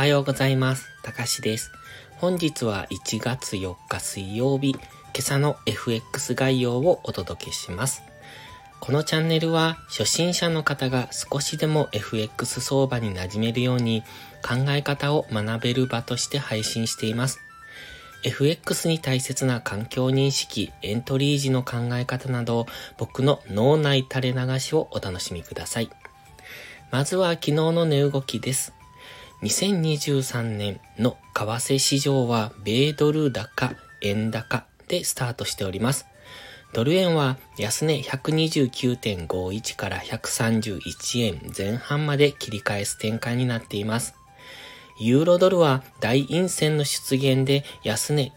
[0.00, 0.88] はようございます。
[1.02, 1.72] たかしです。
[2.16, 4.80] 本日は1月4日水曜日、今
[5.18, 8.02] 朝の FX 概要をお届けします。
[8.80, 14.02] このチャンネルは初心者の方が少しでも FX 相場に馴染めるように
[14.42, 17.38] 考え方を学べる場として配信しています。
[18.24, 22.64] FX に大切な環境認識、エントリー時の考え方など、
[22.96, 25.90] 僕の脳内垂れ流しをお楽しみください。
[26.90, 28.79] まずは昨日の値動きです。
[29.42, 36.06] 2023年の為替市場は米ドル高、円高でスタートしております。
[36.74, 44.14] ドル円は安値129.51から131円前半まで切り返す展開になっています。
[44.98, 48.32] ユーロドルは大陰線の出現で安値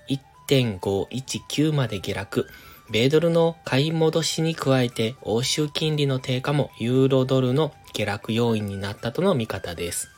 [0.48, 2.48] 1.519まで下落。
[2.90, 10.10] 米ドルの買い戻しに加えて欧州金利の低下もユーロドルの下落要因になったとの見方です。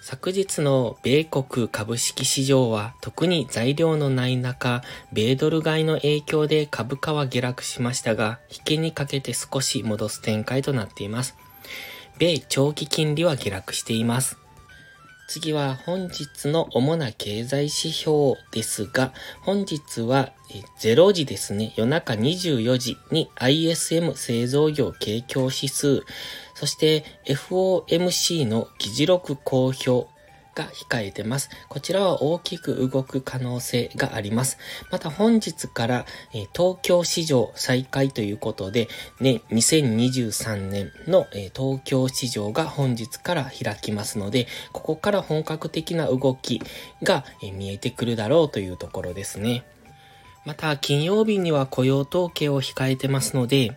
[0.00, 11.36] 昨日の米国株式市場は特に材料のない中、米ドル買いの影響で株価は下落しましたが、引けにかけて少し戻す展開となっています。
[12.18, 14.38] 米長期金利は下落しています。
[15.28, 20.30] 次は本日の主な経済指標ですが、本日は
[20.78, 26.04] 0時ですね、夜中24時に ISM 製造業景況指数、
[26.56, 30.08] そして FOMC の議事録公表
[30.54, 31.50] が控えてます。
[31.68, 34.56] こちらは大きく動く可能性があります。
[34.90, 38.88] また本日から、え東京市場再開ということで、
[39.20, 46.62] ね、2023年の、え東京市場が本日から開きますので、ここから本格的な動き
[47.02, 49.66] が、え見えてくるだろうというところですね。
[50.46, 53.76] また、金曜日には雇用統計を控えてますので、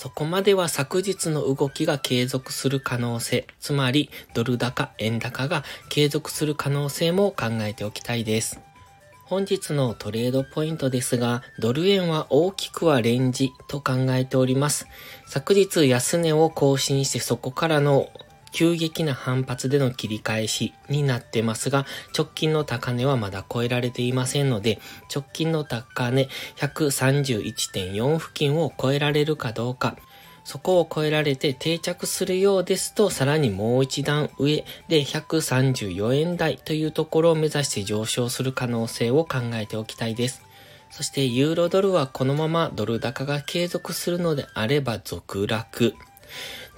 [0.00, 8.60] そこまでは昨日の動きが継続する可能性、つまりドル高、円高が継続する可能性も考えておきたいです。
[9.24, 14.86] 本日のトレードポイントですが、ドル円は大きくはレンジと考えております。
[15.26, 18.08] 昨日安値を更新してそこからの
[18.52, 21.86] 急激な反発での切り返しになってますが、
[22.16, 24.78] 直近の高値はまだ超えられていませんので、
[25.14, 29.96] 直近の高値131.4付近を超えられるかどうか、
[30.44, 40.42] そこを超えられて定着するようですと、さらにもう一段上で134円台というところを目指して上昇する可能性を考えておきたいです。
[40.90, 45.94] そしてユーロドルはこのままドル高が継続するのであれば続落。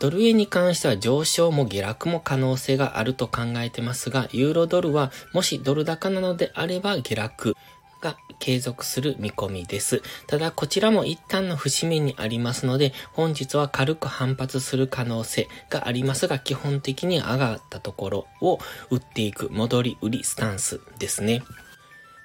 [0.00, 7.54] ドル円に関しては上昇も下落も可能性があると考えてますが、ユーロドルはもしドル高なのであれば下落
[8.00, 10.02] が継続する見込みです。
[10.26, 18.58] ただこちらも一旦の節目にありますので、本日は軽く反発する可能性がありますが、基本的に上がったところを
[18.90, 21.42] 売っていく戻り売りスタンスですね。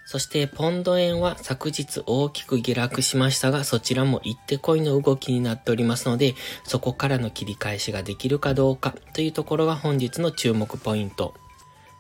[0.06, 11.34] そしてポンド円は昨日大きく下落しましたが、そちらも一手こいの動きになっておりますので、そこからの切り返しができるかどうかというところが本日の注目ポイント。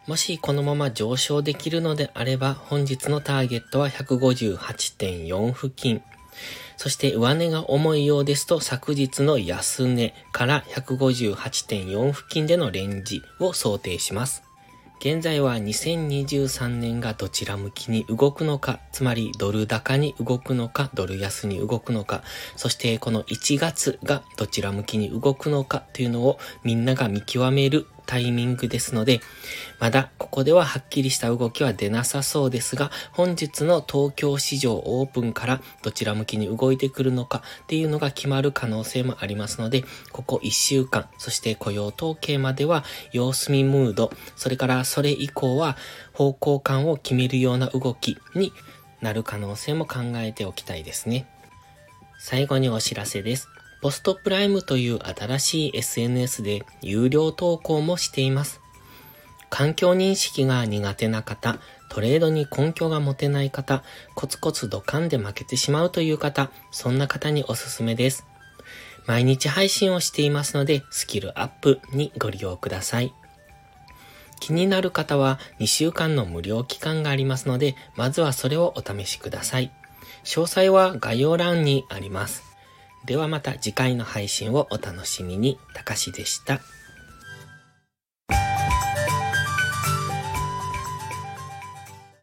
[0.07, 6.03] もしこのまま上昇できるのであれば、本日のターゲットは158.4付近。
[6.77, 14.44] そして上値が重いようですと昨日の安値から158.4付近でのレンジを想定します。
[15.05, 22.23] 現在は2023年がどちら向きに動くのか、つまりドル高に動くのか、ドル安に動くのか、
[22.55, 29.21] そしてこの1月がどちら向きに動くのかというのをみんなが見極めるタイミングですので、
[29.79, 45.77] まだここでははっきりした動きは出なさそうですが、本日の東京市場オープンからどちら向きに動いてくるのかっていうのが決まる可能性もありますので、ここ1週間、そして雇用統計までは様子見ムード、それからそれ以降は
[46.13, 48.53] 方向感を決めるような動きに
[49.01, 51.27] なる可能性も考えておきたいですね。
[52.17, 53.49] 最後にお知らせです。
[53.85, 58.59] ポストプライムという新しい SNS で有料投稿もしています。
[59.51, 61.59] 環境認識が苦手な方、
[61.89, 63.83] トレードに根拠が持てない方、
[64.15, 68.25] コツコツドカンで負けてしまうという方、そんな方におすすめです。
[69.05, 73.13] 毎日配信をしていますので、スキルアップにご利用ください。
[74.39, 79.71] 気になる方は2週間の無料期間がありますので、まずはそれをお試しください。
[80.23, 82.54] 詳細は概要欄にあります。
[83.05, 85.59] ではまた次回の配信をお楽しみに。
[85.73, 86.59] たかしでした。